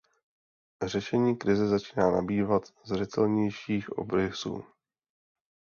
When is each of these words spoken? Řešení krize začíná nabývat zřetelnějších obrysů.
Řešení 0.85 1.37
krize 1.37 1.67
začíná 1.67 2.11
nabývat 2.11 2.63
zřetelnějších 2.83 3.89
obrysů. 3.89 4.63